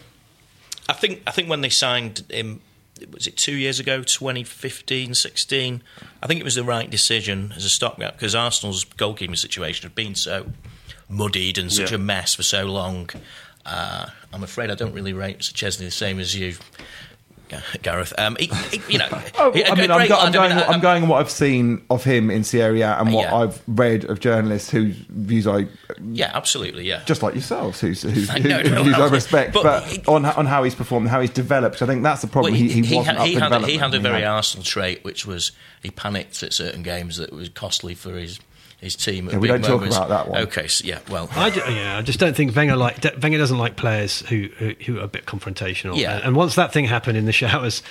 [0.88, 2.60] I think I think when they signed him,
[3.12, 5.82] was it two years ago, 2015, 16?
[6.22, 9.94] I think it was the right decision as a stopgap because Arsenal's goalkeeping situation had
[9.94, 10.46] been so
[11.08, 11.96] muddied and such Yeah.
[11.96, 13.10] a mess for so long.
[13.64, 16.58] Uh, I'm afraid I don't really rate Szczesny the same as you, Ga-
[17.82, 18.12] Gareth.
[18.18, 20.52] Um, he, he, you know, Oh, he- mean, I'm, go- I'm going.
[20.52, 23.24] I mean, I'm going on what I've seen of him in Serie A and what
[23.24, 23.34] Yeah.
[23.36, 25.66] I've read of journalists whose views I,
[26.02, 26.86] Yeah, absolutely.
[26.86, 27.02] Yeah.
[27.04, 30.02] just like yourselves, whose, whose, I whose know, no, views I respect, but but, he-
[30.06, 31.82] on on how he's performed, how he's developed.
[31.82, 32.52] I think that's the problem.
[32.52, 35.90] Well, he, he, wasn't he, had, he had a very Arsenal trait, which was he
[35.90, 38.38] panicked at certain games that was costly for his
[38.82, 39.28] his team.
[39.28, 40.42] At Yeah, we big don't talk about that one.
[40.42, 43.38] Okay, so, yeah, well, I ju- yeah, I just don't think Wenger like de- Wenger
[43.38, 45.96] doesn't like players who, who who are a bit confrontational.
[45.96, 46.20] Yeah.
[46.22, 47.82] and once that thing happened in the showers,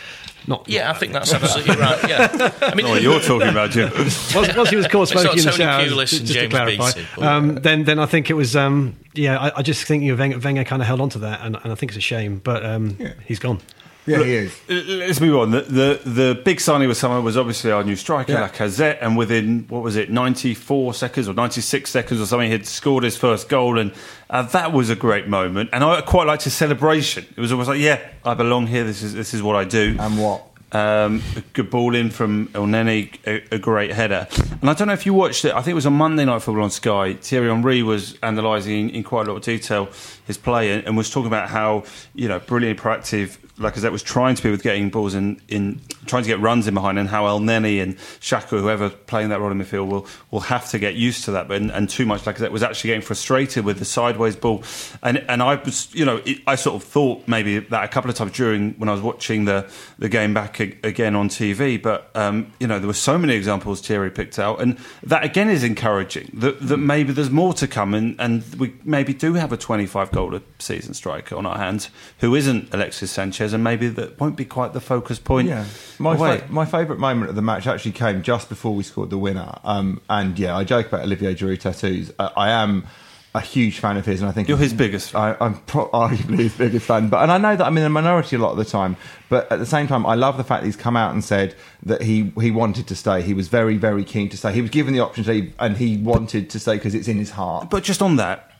[0.47, 2.09] not yeah, I think that's absolutely right.
[2.09, 3.89] Yeah, I mean, What you're talking about, Jim?
[3.95, 6.91] once, once he was caught smoking in the showers, Pulis just, and just to clarify,
[6.91, 9.37] Beattie, but- um, then then I think it was um, yeah.
[9.39, 11.55] I, I just think you know, Wenger, Wenger kind of held on to that, and,
[11.63, 13.59] and I think it's a shame, but um, he's gone.
[14.07, 14.59] Yeah, he is.
[14.67, 15.51] Let's move on.
[15.51, 18.49] The, the the big signing with summer was obviously our new striker, Yeah.
[18.49, 22.49] Lacazette, and within what was it, ninety four seconds or ninety six seconds or something,
[22.49, 23.93] he'd scored his first goal, and
[24.29, 25.69] uh, that was a great moment.
[25.71, 27.25] And I quite liked his celebration.
[27.35, 28.83] It was almost like, yeah, I belong here.
[28.83, 29.95] This is this is what I do.
[29.99, 30.47] And what?
[30.73, 34.25] Um, a good ball in from Elneny, a, a great header.
[34.61, 35.51] And I don't know if you watched it.
[35.53, 37.13] I think it was on Monday Night Football on Sky.
[37.15, 39.89] Thierry Henry was analysing in, in quite a lot of detail
[40.31, 44.35] his play and, and was talking about how you know brilliantly proactive Lacazette was trying
[44.35, 47.25] to be with getting balls in, in trying to get runs in behind, and how
[47.25, 51.23] Elneny and Xhaka, whoever playing that role in midfield, will will have to get used
[51.25, 51.47] to that.
[51.47, 54.63] But and, and too much Lacazette was actually getting frustrated with the sideways ball,
[55.03, 58.09] and and I was you know it, I sort of thought maybe that a couple
[58.09, 61.81] of times during when I was watching the the game back a- again on TV,
[61.81, 65.49] but um, you know there were so many examples Thierry picked out, and that again
[65.49, 66.29] is encouraging.
[66.33, 70.11] That, that maybe there's more to come, and, and we maybe do have a 25
[70.11, 74.35] goal a season striker on our hands who isn't Alexis Sanchez, and maybe that won't
[74.35, 75.47] be quite the focus point.
[75.47, 75.65] Yeah,
[75.99, 79.17] my fa- my favourite moment of the match actually came just before we scored the
[79.17, 79.59] winner.
[79.63, 82.11] Um, and yeah, I joke about Olivier Giroud tattoos.
[82.17, 82.85] Uh, I am
[83.33, 86.39] a huge fan of his, and I think You're his biggest I, I'm pro- arguably
[86.39, 87.07] his biggest fan.
[87.07, 88.97] But and I know that I'm in a minority a lot of the time.
[89.29, 91.55] But at the same time, I love the fact that he's come out and said
[91.83, 93.21] that he he wanted to stay.
[93.21, 94.51] He was very very keen to stay.
[94.51, 97.17] He was given the option to leave, and he wanted to stay because it's in
[97.17, 97.69] his heart.
[97.69, 98.50] But just on that,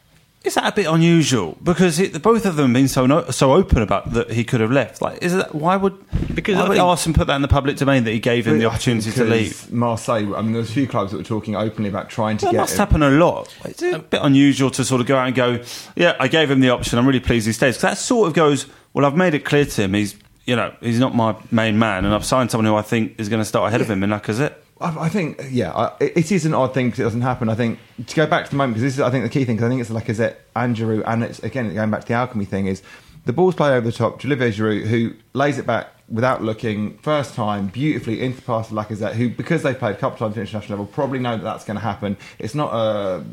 [0.43, 1.57] is that a bit unusual?
[1.63, 4.59] Because it, both of them have been so no, so open about that he could
[4.59, 5.01] have left.
[5.01, 5.93] Like, is that why would
[6.33, 8.47] Because why I would think- Arsene put that in the public domain that he gave
[8.47, 9.71] him the opportunity to leave?
[9.71, 10.35] Marseille.
[10.35, 12.57] I mean, there's a few clubs that were talking openly about trying to That get
[12.57, 12.79] must him.
[12.79, 13.55] happen a lot.
[13.65, 15.59] It's a um, bit unusual to sort of go out and go,
[15.95, 16.97] yeah, I gave him the option.
[16.97, 17.75] I'm really pleased he stays.
[17.75, 20.73] 'Cause that sort of goes, well, I've made it clear to him he's, you know,
[20.81, 23.45] he's not my main man, and I've signed someone who I think is going to
[23.45, 24.53] start ahead of him in Lacazette.
[24.81, 27.49] I, I think, yeah, I, it it is an odd thing because it doesn't happen.
[27.49, 29.45] I think to go back to the moment because this is, I think, the key
[29.45, 29.55] thing.
[29.57, 32.45] Because I think it's Lacazette and Andrew and it's again going back to the alchemy
[32.45, 32.81] thing is
[33.25, 34.19] the ball's played over the top.
[34.19, 38.67] to Olivier Giroud, who lays it back without looking, first time beautifully into the pass
[38.67, 41.43] to Lacazette, who because they've played a couple times at international level, probably know that
[41.43, 42.17] that's going to happen.
[42.39, 43.23] It's not a,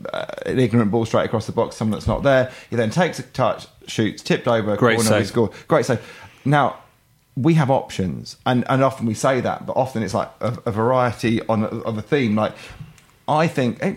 [0.46, 2.52] an ignorant ball straight across the box, someone that's not there.
[2.70, 5.26] He then takes a touch, shoots, tipped over, Great corner, save.
[5.26, 5.50] score.
[5.66, 6.00] Great save.
[6.44, 6.78] Now
[7.40, 10.72] we have options, and, and often we say that, but often it's like a, a
[10.72, 12.34] variety on of a theme.
[12.34, 12.54] Like
[13.28, 13.94] I think eh,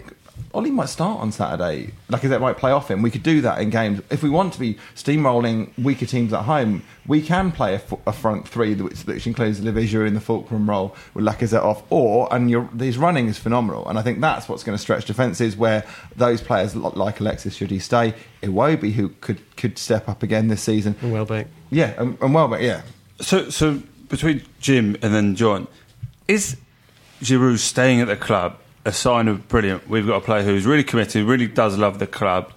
[0.54, 1.93] Ollie might start on Saturday.
[2.10, 3.01] Like that might play off him.
[3.01, 6.43] We could do that in games if we want to be steamrolling weaker teams at
[6.43, 6.84] home.
[7.08, 10.69] We can play a, f- a front three, which, which includes Giroud in the fulcrum
[10.69, 13.88] role with Lacazette off, or and your, his running is phenomenal.
[13.88, 15.58] And I think that's what's going to stretch defences.
[15.58, 15.84] Where
[16.15, 20.62] those players like Alexis, should he stay, Iwobi, who could could step up again this
[20.62, 20.95] season.
[21.01, 21.47] Welbeck.
[21.71, 22.82] Yeah, and, and well, but yeah,
[23.22, 25.68] So, so between Jim and then John,
[26.28, 26.58] is
[27.22, 29.88] Giroud staying at the club a sign of brilliant?
[29.90, 32.52] We've got a player who's really committed, really does love the club,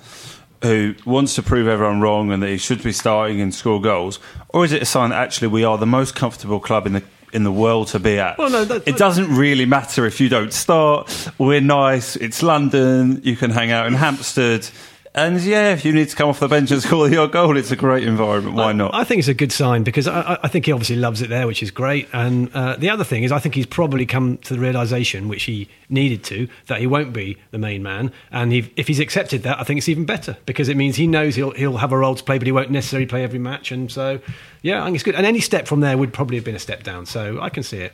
[0.62, 4.18] who wants to prove everyone wrong and that he should be starting and score goals,
[4.48, 7.02] or is it a sign that actually we are the most comfortable club in the
[7.34, 8.38] in the world to be at?
[8.38, 11.30] Well, no, that- it doesn't really matter if you don't start.
[11.36, 12.14] We're nice.
[12.16, 13.20] It's London.
[13.24, 14.68] You can hang out in Hampstead.
[15.16, 17.70] And yeah, if you need to come off the bench and score your goal, it's
[17.70, 18.56] a great environment.
[18.56, 18.92] Why not?
[18.94, 21.28] I think it's a good sign because I, I- I think he obviously loves it
[21.30, 22.08] there, which is great.
[22.12, 25.44] And uh, the other thing is, I think he's probably come to the realization, which
[25.44, 28.10] he needed to, that he won't be the main man.
[28.32, 31.06] And he, if he's accepted that, I think it's even better because it means he
[31.06, 33.70] knows he'll he'll have a role to play, but he won't necessarily play every match.
[33.70, 34.18] And so,
[34.62, 35.14] yeah, I think it's good.
[35.14, 37.06] And any step from there would probably have been a step down.
[37.06, 37.92] So I can see it.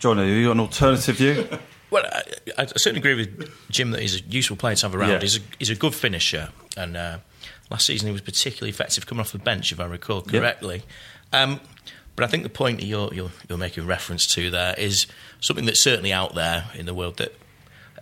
[0.00, 1.46] John, have you got an alternative view?
[1.92, 2.22] Well, I,
[2.62, 5.10] I certainly agree with Jim that he's a useful player to have around.
[5.10, 5.20] Yeah.
[5.20, 7.18] He's, a, he's a good finisher, and uh,
[7.70, 10.84] last season he was particularly effective coming off the bench, if I recall correctly.
[11.32, 11.60] Um,
[12.16, 15.06] but I think the point that you're, you're, you're making reference to there is
[15.40, 17.34] something that's certainly out there in the world that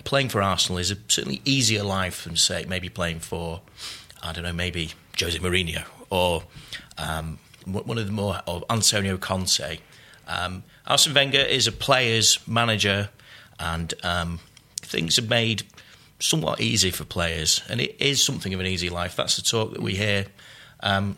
[0.05, 3.61] playing for Arsenal is a certainly easier life than, say, maybe playing for,
[4.23, 6.45] I don't know, maybe Jose Mourinho or
[6.97, 9.79] um, one of the more, or Antonio Conte.
[10.27, 13.11] Um, Arsene Wenger is a player's manager,
[13.61, 14.41] and um,
[14.77, 15.63] things are made
[16.19, 19.17] somewhat easy for players, and it is something of an easy life.
[19.17, 20.27] That's the talk that we hear.
[20.81, 21.17] Um,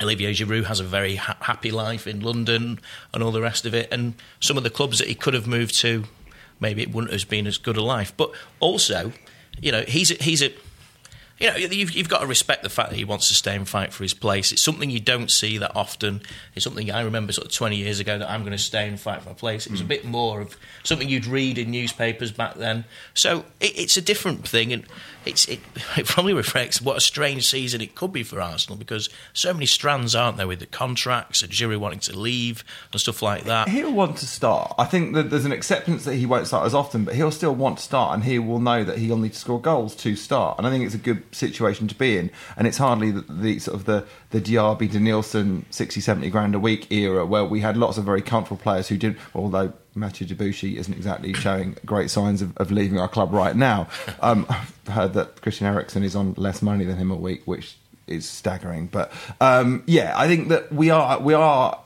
[0.00, 2.78] Olivier Giroud has a very ha- happy life in London
[3.14, 3.88] and all the rest of it.
[3.90, 6.04] And some of the clubs that he could have moved to,
[6.60, 8.12] maybe it wouldn't have been as good a life.
[8.16, 9.12] But also,
[9.58, 10.52] you know, he's a, he's a
[11.38, 13.68] you know, you've, you've got to respect the fact that he wants to stay and
[13.68, 14.52] fight for his place.
[14.52, 16.22] It's something you don't see that often.
[16.54, 18.98] It's something I remember sort of 20 years ago that I'm going to stay and
[18.98, 19.66] fight for my place.
[19.66, 19.88] It was a hmm.
[19.88, 22.84] bit more of something you'd read in newspapers back then.
[23.12, 24.84] So it, it's a different thing, and
[25.26, 25.60] it's, it,
[25.96, 29.66] it probably reflects what a strange season it could be for Arsenal because so many
[29.66, 33.68] strands, aren't there, with the contracts and Giroud wanting to leave and stuff like that.
[33.68, 34.74] he'll want to start.
[34.78, 37.54] I think that there's an acceptance that he won't start as often, but he'll still
[37.54, 40.56] want to start, and he will know that he'll need to score goals to start.
[40.56, 42.30] And I think it's a good situation to be in.
[42.56, 46.58] And it's hardly the, the sort of the the Diaby, Denilson, 60, 70 grand a
[46.58, 49.16] week era where we had lots of very comfortable players who did.
[49.34, 53.88] Although Mathieu Debuchy isn't exactly showing great signs of, of leaving our club right now.
[54.20, 57.76] Um, I've heard that Christian Eriksen is on less money than him a week, which
[58.06, 58.86] is staggering.
[58.86, 61.80] But um, yeah, I think that we are we are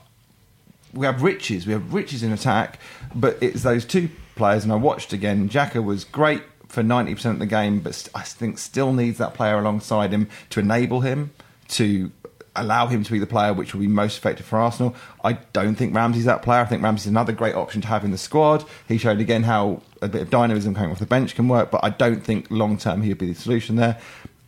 [0.92, 1.66] we have riches.
[1.66, 2.78] We have riches in attack,
[3.14, 4.64] but it's those two players.
[4.64, 5.48] And I watched again.
[5.48, 9.34] Xhaka was great for ninety percent of the game, but I think still needs that
[9.34, 11.32] player alongside him to enable him
[11.68, 12.10] to
[12.56, 14.94] allow him to be the player which will be most effective for Arsenal.
[15.22, 16.62] I don't think Ramsey's that player.
[16.62, 18.64] I think Ramsey's another great option to have in the squad.
[18.88, 21.84] He showed again how a bit of dynamism coming off the bench can work, but
[21.84, 23.98] I don't think long term he'll be the solution there.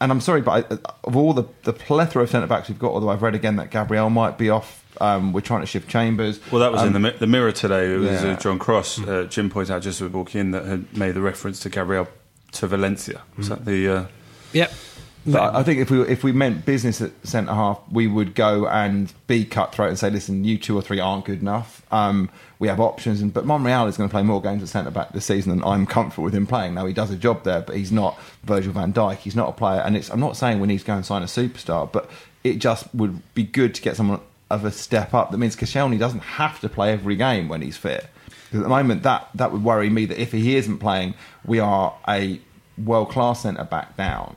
[0.02, 2.90] and I'm sorry, but I, of all the, the plethora of centre backs we've got,
[2.90, 4.81] although I've read again that Gabriel might be off.
[5.00, 6.40] Um, we're trying to shift Chambers.
[6.50, 7.92] Well, that was Um, in the, the Mirror today.
[7.94, 8.32] It was yeah.
[8.32, 9.00] uh, John Cross.
[9.00, 11.70] Uh, Jim pointed out just as we walk in that had made the reference to
[11.70, 12.08] Gabriel
[12.52, 13.22] to Valencia.
[13.36, 13.88] Was that the?
[13.88, 14.04] Uh,
[14.52, 14.72] Yep.
[15.24, 18.34] But I I think if we if we meant business at centre half, we would
[18.34, 21.86] go and be cutthroat and say, listen, you two or three aren't good enough.
[21.92, 22.28] Um,
[22.58, 25.12] we have options, and but Monreal is going to play more games at centre back
[25.12, 26.74] this season than I'm comfortable with him playing.
[26.74, 29.18] Now he does a job there, but he's not Virgil Van Dijk.
[29.18, 31.22] He's not a player, and it's I'm not saying we need to go and sign
[31.22, 32.10] a superstar, but
[32.42, 34.20] it just would be good to get someone
[34.52, 35.30] of a step up.
[35.30, 38.06] That means Koscielny doesn't have to play every game when he's fit.
[38.50, 41.58] 'Cause at the moment, that that would worry me that if he isn't playing, we
[41.58, 42.38] are a
[42.76, 44.36] world class centre back down.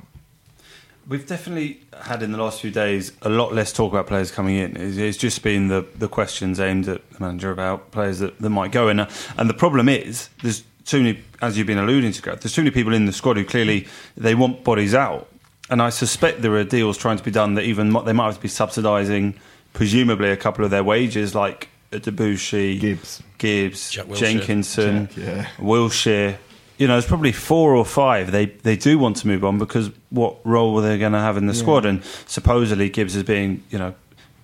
[1.08, 4.56] We've definitely had in the last few days a lot less talk about players coming
[4.56, 4.76] in.
[4.76, 8.50] It's, it's just been the, the questions aimed at the manager about players that, that
[8.50, 9.00] might go in.
[9.00, 12.64] Uh, and the problem is, there's too many, as you've been alluding to, there's too
[12.64, 15.28] many people in the squad who clearly they want bodies out.
[15.70, 18.36] And I suspect there are deals trying to be done that even they might have
[18.36, 19.36] to be subsidising,
[19.76, 23.22] presumably, a couple of their wages, like Debuchy, Gibbs.
[23.38, 24.18] Gibbs, Jack Wilshere.
[24.18, 25.46] Jenkinson, Jack, yeah.
[25.58, 26.38] Wilshere.
[26.78, 28.32] You know, there's probably four or five.
[28.32, 31.38] They they do want to move on because what role are they going to have
[31.38, 31.86] in the squad?
[31.86, 33.94] And supposedly Gibbs is being, you know,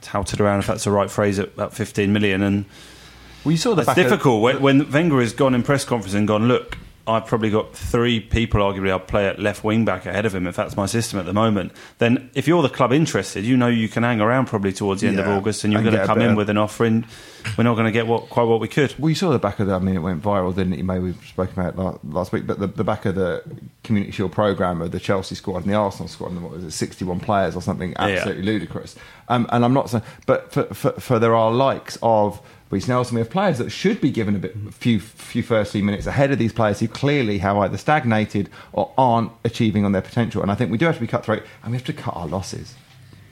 [0.01, 2.41] touted around if that's the right phrase at about 15 million.
[2.41, 2.65] And
[3.43, 5.83] Well, you saw the it's back of- difficult when, when Wenger has gone in press
[5.83, 9.85] conference and gone, look, I've probably got three people, arguably, I'll play at left wing
[9.85, 11.71] back ahead of him if that's my system at the moment.
[11.97, 15.07] Then, if you're the club interested, you know you can hang around probably towards the
[15.07, 17.05] end of August and you're going to come in of- with an offering.
[17.57, 18.93] we're not going to get what quite what we could.
[18.99, 19.73] Well, you saw the back of the.
[19.73, 20.83] I mean, it went viral, didn't it?
[20.83, 23.43] Maybe we've spoken about it last week, but the, the back of the
[23.83, 26.71] Community Shield program of the Chelsea squad and the Arsenal squad, and what was it,
[26.71, 28.95] sixty-one players or something absolutely ludicrous.
[29.27, 33.15] Um, and I'm not saying, but for, for, for there are likes of Reiss Nelson,
[33.15, 36.31] we have players that should be given a bit few few first few minutes ahead
[36.31, 40.41] of these players who clearly have either stagnated or aren't achieving on their potential.
[40.41, 42.27] And I think we do have to be cutthroat, and we have to cut our
[42.27, 42.75] losses.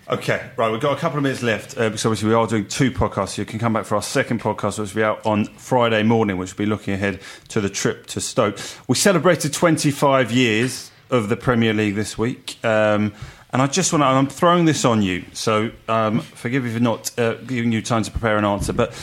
[0.10, 0.72] Okay, right.
[0.72, 3.38] We've got a couple of minutes left uh, because obviously we are doing two podcasts.
[3.38, 6.38] You can come back for our second podcast, which will be out on Friday morning,
[6.38, 8.58] which will be looking ahead to the trip to Stoke.
[8.88, 12.58] We celebrated 25 years of the Premier League this week.
[12.66, 13.14] Um,
[13.52, 16.80] and I just want to, I'm throwing this on you, so um, forgive me for
[16.80, 18.94] not uh, giving you time to prepare an answer, but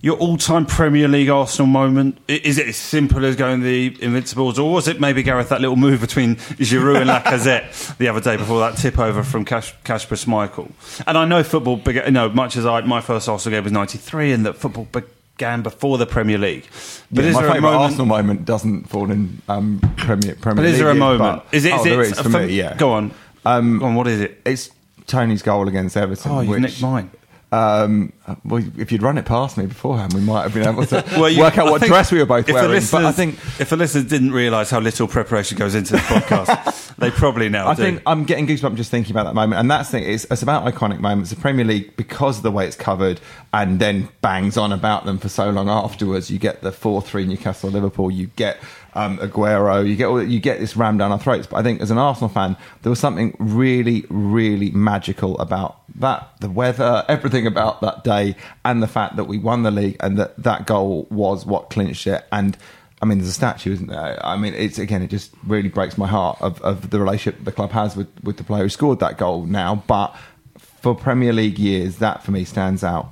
[0.00, 4.72] your all-time Premier League Arsenal moment, is it as simple as going the Invincibles, or
[4.72, 8.60] was it maybe, Gareth, that little move between Giroud and Lacazette the other day before
[8.60, 10.70] that tip over from Cash, Kasper Schmeichel?
[11.06, 13.72] And I know football, began, you know, much as I, my first Arsenal game was
[13.72, 16.66] 93 and that football began before the Premier League.
[17.10, 17.82] But Yeah, is my there a moment...
[17.82, 20.64] Arsenal moment doesn't fall in um, Premier Premier League.
[20.64, 21.42] But is there a moment?
[21.44, 21.72] but- Is it?
[21.72, 22.46] oh, Is there it is for me.
[22.54, 22.76] Yeah.
[22.76, 23.12] Go on.
[23.44, 23.94] Um, Go on.
[23.96, 24.40] What is it?
[24.46, 24.70] It's
[25.08, 26.30] Tony's goal against Everton.
[26.30, 27.10] Oh, you which, nicked mine.
[27.50, 28.12] Um,
[28.44, 31.28] well, if you'd run it past me beforehand, we might have been able to Well,
[31.28, 32.82] you- work out I what dress we were both wearing.
[32.90, 36.96] But I think if the listeners didn't realise how little preparation goes into the podcast,
[36.98, 37.82] they probably now I do.
[37.82, 39.60] think I'm getting goosebumps just thinking about that moment.
[39.60, 41.30] And that's the thing, it's, it's about iconic moments.
[41.30, 43.20] The Premier League, because of the way it's covered
[43.52, 47.26] and then bangs on about them for so long afterwards, you get the 4 3
[47.26, 48.58] Newcastle Liverpool, you get
[48.94, 51.46] um, Aguero, you get all, you get this rammed down our throats.
[51.46, 56.28] But I think as an Arsenal fan, there was something really, really magical about that
[56.40, 58.17] the weather, everything about that day,
[58.64, 62.06] and the fact that we won the league and that that goal was what clinched
[62.06, 62.24] it.
[62.32, 62.56] And
[63.00, 64.24] I mean, there's a statue, isn't there?
[64.24, 67.52] I mean, it's again, it just really breaks my heart of, of the relationship the
[67.52, 69.82] club has with, with the player who scored that goal now.
[69.86, 70.16] But
[70.58, 73.08] for Premier League years, that for me stands out.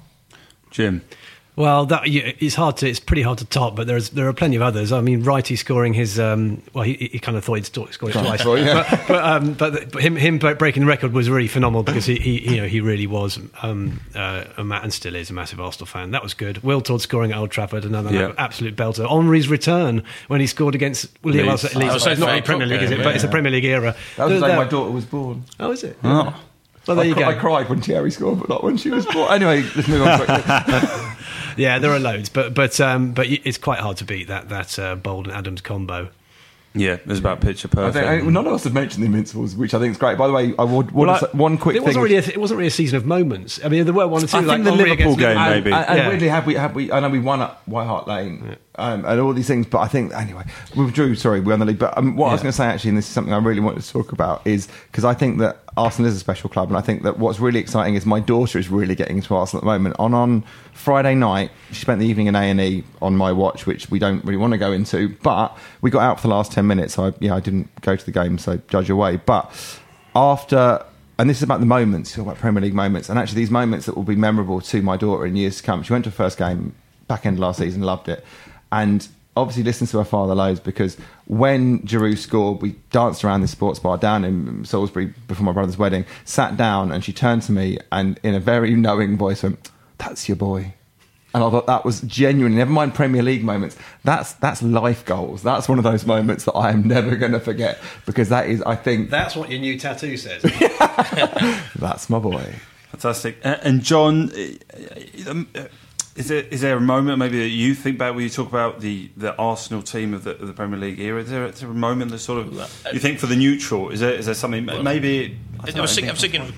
[0.70, 1.02] Jim.
[1.56, 2.88] Well, that yeah, it's hard to.
[2.88, 4.92] It's pretty hard to top, but there's there are plenty of others.
[4.92, 6.20] I mean, Wrighty scoring his.
[6.20, 8.86] Um, well, he, he kind of thought he'd scored it twice, Well, yeah.
[8.90, 12.16] but but, um, but but him him breaking the record was really phenomenal because he,
[12.16, 15.58] he you know he really was um, uh, a ma- and still is a massive
[15.58, 16.10] Arsenal fan.
[16.10, 16.56] That was good.
[16.56, 18.32] Wiltord scoring at Old Trafford, another Yeah.
[18.36, 19.08] absolute belter.
[19.08, 21.64] Henry's return when he scored against well, yeah, Leeds.
[21.64, 22.96] it's Leeds, I was but it's not saying a Premier Cup League, is it?
[22.96, 23.28] game, But it's a.
[23.28, 23.96] Premier League era.
[24.18, 25.44] That was the day There- my daughter was born.
[25.58, 25.96] Oh, is it?
[26.04, 26.38] Oh.
[26.86, 27.28] Well, there I, you cri- go.
[27.30, 29.32] I cried when Thierry scored, but not when she was born.
[29.32, 30.88] Anyway, let's move on quickly.
[31.58, 34.78] Yeah, there are loads, but but um, but it's quite hard to beat that that
[34.78, 36.10] uh, Bould and Adams combo.
[36.74, 38.06] Yeah, it was about picture I perfect.
[38.06, 40.18] think, I, none of us have mentioned the Invincibles, which I think is great.
[40.18, 41.86] By the way, I would, would Well, have one quick it thing.
[41.86, 43.58] wasn't really a, it wasn't really a season of moments.
[43.64, 44.36] I mean, there were one or two.
[44.36, 45.50] I like think the Henry Liverpool game, Liverpool.
[45.54, 45.72] maybe.
[45.72, 46.08] And, and Yeah.
[46.08, 46.92] weirdly, have we have we?
[46.92, 49.88] I know we won at White Hart Lane um, and all these things, but I
[49.88, 51.14] think anyway, we withdrew.
[51.14, 51.78] Sorry, we're on the league.
[51.78, 53.60] But um, what I was going to say actually, and this is something I really
[53.60, 56.76] wanted to talk about, is because I think that Arsenal is a special club, and
[56.76, 59.64] I think that what's really exciting is my daughter is really getting into Arsenal at
[59.64, 59.96] the moment.
[59.98, 63.66] On on Friday night, she spent the evening in A and E on my watch,
[63.66, 66.52] which we don't really want to go into, but we got out for the last
[66.52, 66.94] ten minutes.
[66.94, 69.16] So I, yeah, I didn't go to the game, so judge away.
[69.16, 69.50] But
[70.14, 70.84] after
[71.18, 73.86] and this is about the moments, talk about Premier League moments, and actually these moments
[73.86, 75.82] that will be memorable to my daughter in years to come.
[75.82, 76.74] She went to her first game
[77.08, 78.24] back end of last season, loved it,
[78.72, 83.48] and obviously listened to her father loads because when Giroud scored, we danced around the
[83.48, 87.52] sports bar down in Salisbury before my brother's wedding, sat down, and she turned to
[87.52, 90.74] me and in a very knowing voice went, "That's your boy."
[91.34, 92.54] And I thought that was genuine.
[92.54, 93.76] Never mind Premier League moments.
[94.04, 95.42] That's that's life goals.
[95.42, 98.62] That's one of those moments that I am never going to forget because that is,
[98.62, 100.40] I think, That's what your new tattoo says.
[101.76, 102.54] that's my boy.
[102.92, 103.44] Fantastic.
[103.44, 105.64] Uh, and John, uh, um, uh,
[106.16, 108.80] is there is there a moment maybe that you think about when you talk about
[108.80, 111.20] the, the Arsenal team of the, of the Premier League era?
[111.20, 112.54] Is there, is there a moment that sort of
[112.92, 113.90] you think for the neutral?
[113.90, 115.38] Is there is there something maybe?
[115.60, 116.54] I, I was thinking, I was thinking of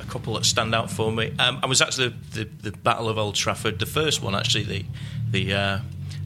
[0.00, 1.32] a couple that stand out for me.
[1.38, 4.64] Um, I was at the, the, the Battle of Old Trafford, the first one actually,
[4.64, 4.84] the
[5.30, 5.78] the uh,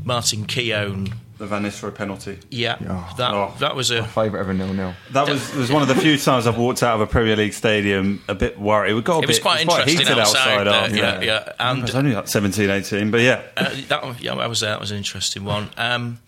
[0.04, 1.12] Martin Keown.
[1.38, 2.38] The Van Nistelrooy penalty.
[2.50, 3.14] Yeah, Oh.
[3.18, 3.52] that Oh.
[3.58, 4.94] that was a My favourite ever nil nil.
[5.12, 7.52] That was was one of the few times I've walked out of a Premier League
[7.52, 8.96] stadium a bit worried.
[8.96, 10.92] It got a It was bit quite interesting heated outside outside.
[10.94, 11.26] there, after.
[11.26, 11.52] yeah, yeah.
[11.58, 13.42] And- I was only like 17, 18, but yeah.
[13.56, 15.68] uh, that one- yeah, that was that was an interesting one.
[15.76, 16.20] Um,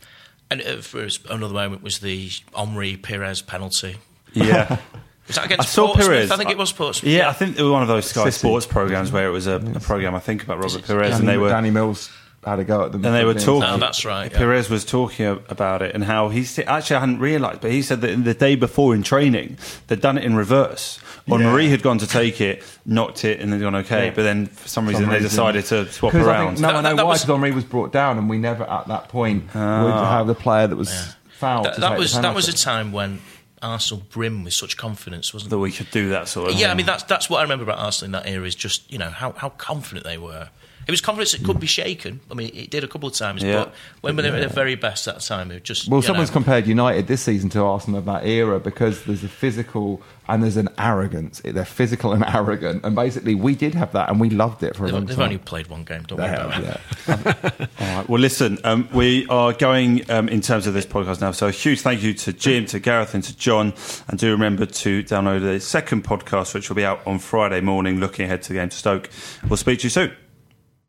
[0.50, 3.96] and uh, for another moment was the Omri Pires penalty.
[4.34, 4.76] Yeah.
[5.26, 6.06] Was that I against saw Portsmouth?
[6.08, 6.30] Pires.
[6.30, 7.12] I think it was Portsmouth.
[7.12, 9.56] Yeah, I think it was one of those Sky Sports programs where it was a,
[9.56, 12.10] a program I think about Robert Pires, Danny, and they were Danny Mills
[12.44, 13.04] had a go at them.
[13.04, 13.68] and they were talking.
[13.68, 14.38] Oh, that's right, yeah.
[14.38, 17.82] Pires was talking about it and how he said, actually I hadn't realised, but he
[17.82, 19.58] said that the day before in training
[19.88, 20.98] they'd done it in reverse.
[21.26, 24.06] Henry had gone to take it, knocked it, and they'd gone okay.
[24.06, 24.12] Yeah.
[24.14, 26.46] But then for some reason Some they decided to swap Because I around.
[26.54, 27.10] think, no, I know that why.
[27.12, 30.10] was- Because Henry was brought down, and we never at that point would Ah.
[30.18, 31.66] have the player that was fouled.
[31.66, 33.20] That, that was that was a time when
[33.60, 35.50] Arsenal brim with such confidence, wasn't it?
[35.50, 36.58] that we could do that sort of.
[36.58, 38.90] Yeah, I mean that's that's what I remember about Arsenal in that era is just
[38.90, 40.48] you know how, how confident they were.
[40.88, 42.20] It was confidence that could be shaken.
[42.30, 43.64] I mean, it did a couple of times, Yeah.
[43.64, 46.30] but when they were at their very best at that time, it just Well, someone's
[46.30, 50.42] know, compared United this season to Arsenal of that era because there's a physical and
[50.42, 51.42] there's an arrogance.
[51.44, 54.86] They're physical and arrogant, and basically we did have that, and we loved it for
[54.86, 56.04] a long They've, they've only played one game.
[56.06, 57.54] Don't They worry have, that.
[57.60, 57.66] yeah.
[57.86, 58.08] All right.
[58.08, 61.32] Well, listen, um, we are going um, in terms of this podcast now.
[61.32, 63.74] So, a huge thank you to Jim, to Gareth, and to John.
[64.08, 68.00] And do remember to download the second podcast, which will be out on Friday morning,
[68.00, 69.10] looking ahead to the game to Stoke.
[69.48, 70.12] We'll speak to you soon.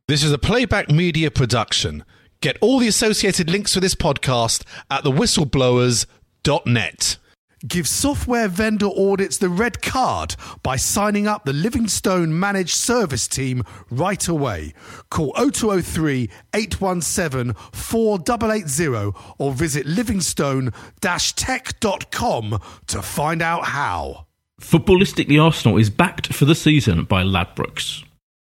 [0.09, 2.03] This is a playback media production.
[2.41, 7.17] Get all the associated links for this podcast at thewhistleblowers.net.
[7.67, 13.61] Give software vendor audits the red card by signing up the Livingstone Managed Service Team
[13.91, 14.73] right away.
[15.11, 24.25] Call 0203 817 4880 or visit livingstone tech.com to find out how.
[24.59, 28.03] Footballistically Arsenal is backed for the season by Ladbrokes.